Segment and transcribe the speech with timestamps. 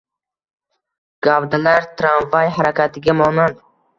[1.27, 3.63] Gavdalar tramvay harakatiga monand.